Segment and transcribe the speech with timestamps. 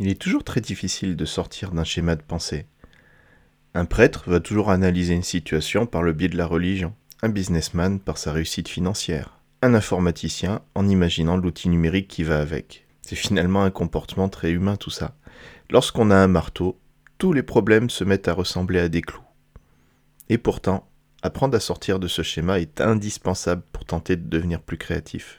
[0.00, 2.66] Il est toujours très difficile de sortir d'un schéma de pensée.
[3.74, 7.98] Un prêtre va toujours analyser une situation par le biais de la religion, un businessman
[7.98, 12.86] par sa réussite financière, un informaticien en imaginant l'outil numérique qui va avec.
[13.02, 15.16] C'est finalement un comportement très humain tout ça.
[15.68, 16.78] Lorsqu'on a un marteau,
[17.18, 19.22] tous les problèmes se mettent à ressembler à des clous.
[20.28, 20.88] Et pourtant,
[21.22, 25.36] apprendre à sortir de ce schéma est indispensable pour tenter de devenir plus créatif.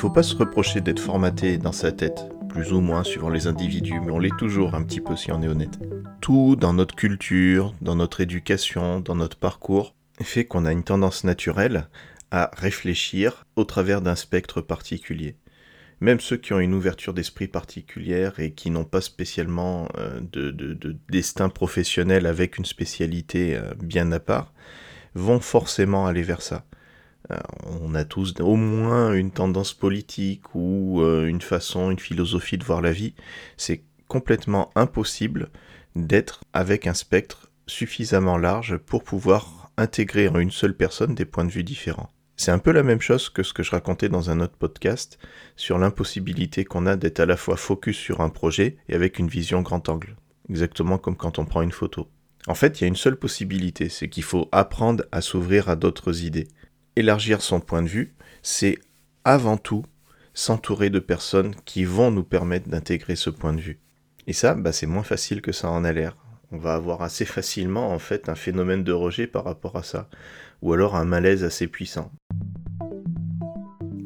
[0.00, 4.00] Faut pas se reprocher d'être formaté dans sa tête, plus ou moins suivant les individus,
[4.00, 5.78] mais on l'est toujours un petit peu si on est honnête.
[6.22, 11.22] Tout dans notre culture, dans notre éducation, dans notre parcours, fait qu'on a une tendance
[11.22, 11.86] naturelle
[12.30, 15.36] à réfléchir au travers d'un spectre particulier.
[16.00, 20.96] Même ceux qui ont une ouverture d'esprit particulière et qui n'ont pas spécialement euh, de,
[21.10, 24.54] destin professionnel avec une spécialité euh, bien à part,
[25.14, 26.64] vont forcément aller vers ça.
[27.30, 27.36] Euh,
[27.82, 32.80] on a tous au moins une tendance politique ou une façon, une philosophie de voir
[32.80, 33.14] la vie.
[33.56, 35.50] C'est complètement impossible
[35.94, 41.44] d'être avec un spectre suffisamment large pour pouvoir intégrer en une seule personne des points
[41.44, 42.10] de vue différents.
[42.36, 45.18] C'est un peu la même chose que ce que je racontais dans un autre podcast
[45.56, 49.28] sur l'impossibilité qu'on a d'être à la fois focus sur un projet et avec une
[49.28, 50.16] vision grand angle.
[50.48, 52.08] Exactement comme quand on prend une photo.
[52.46, 55.76] En fait, il y a une seule possibilité, c'est qu'il faut apprendre à s'ouvrir à
[55.76, 56.48] d'autres idées.
[56.96, 58.78] Élargir son point de vue, c'est
[59.24, 59.84] avant tout
[60.34, 63.78] s'entourer de personnes qui vont nous permettre d'intégrer ce point de vue.
[64.26, 66.16] Et ça, bah, c'est moins facile que ça en a l'air.
[66.52, 70.08] On va avoir assez facilement en fait un phénomène de rejet par rapport à ça,
[70.62, 72.10] ou alors un malaise assez puissant.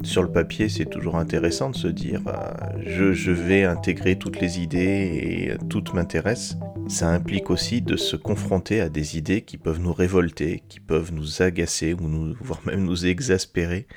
[0.03, 4.59] Sur le papier, c'est toujours intéressant de se dire euh, je, vais intégrer toutes les
[4.59, 6.59] idées et toutes m'intéressent.
[6.87, 11.13] Ça implique aussi de se confronter à des idées qui peuvent nous révolter, qui peuvent
[11.13, 13.87] nous agacer ou nous, voire même nous exaspérer.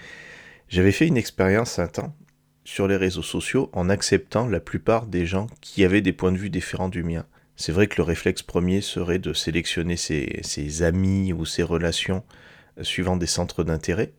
[0.68, 2.14] J'avais fait une expérience un temps
[2.64, 6.38] sur les réseaux sociaux en acceptant la plupart des gens qui avaient des points de
[6.38, 7.24] vue différents du mien.
[7.56, 12.22] C'est vrai que le réflexe premier serait de sélectionner ses amis ou ses relations
[12.78, 14.12] euh, suivant des centres d'intérêt.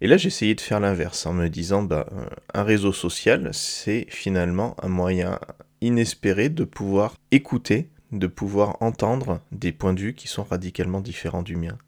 [0.00, 4.06] Et là, j'essayais de faire l'inverse en me disant, bah, euh, un réseau social, c'est
[4.08, 5.38] finalement un moyen
[5.80, 11.42] inespéré de pouvoir écouter, de pouvoir entendre des points de vue qui sont radicalement différents
[11.42, 11.78] du mien.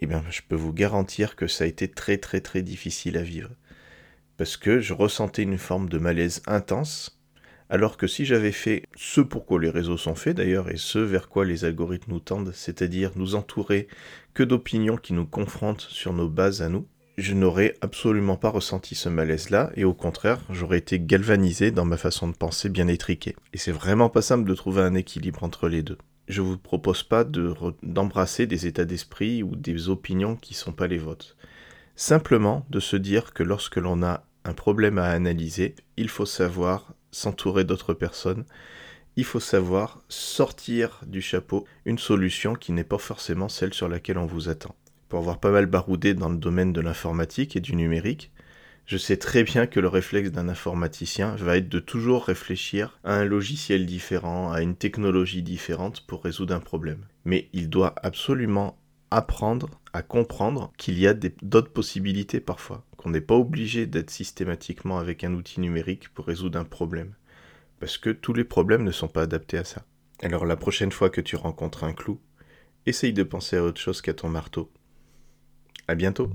[0.00, 3.22] Eh bien, je peux vous garantir que ça a été très très très difficile à
[3.22, 3.50] vivre.
[4.36, 7.18] Parce que je ressentais une forme de malaise intense,
[7.70, 10.98] alors que si j'avais fait ce pour quoi les réseaux sont faits d'ailleurs, et ce
[10.98, 13.88] vers quoi les algorithmes nous tendent, c'est-à-dire nous entourer
[14.34, 16.86] que d'opinions qui nous confrontent sur nos bases à nous,
[17.16, 21.96] je n'aurais absolument pas ressenti ce malaise-là, et au contraire, j'aurais été galvanisé dans ma
[21.96, 23.36] façon de penser bien étriquée.
[23.52, 25.98] Et c'est vraiment pas simple de trouver un équilibre entre les deux.
[26.26, 27.24] Je vous propose pas
[27.82, 31.36] d'embrasser des états d'esprit ou des opinions qui sont pas les vôtres.
[31.96, 36.94] Simplement de se dire que lorsque l'on a un problème à analyser, il faut savoir
[37.12, 38.44] s'entourer d'autres personnes,
[39.16, 44.18] il faut savoir sortir du chapeau une solution qui n'est pas forcément celle sur laquelle
[44.18, 44.74] on vous attend
[45.08, 48.32] pour avoir pas mal baroudé dans le domaine de l'informatique et du numérique,
[48.86, 53.14] je sais très bien que le réflexe d'un informaticien va être de toujours réfléchir à
[53.14, 57.06] un logiciel différent, à une technologie différente pour résoudre un problème.
[57.24, 58.76] Mais il doit absolument
[59.10, 64.98] apprendre à comprendre qu'il y a d'autres possibilités parfois, qu'on n'est pas obligé d'être systématiquement
[64.98, 67.14] avec un outil numérique pour résoudre un problème.
[67.80, 69.84] Parce que tous les problèmes ne sont pas adaptés à ça.
[70.22, 72.20] Alors la prochaine fois que tu rencontres un clou,
[72.86, 74.70] essaye de penser à autre chose qu'à ton marteau.
[75.86, 76.30] À bientôt.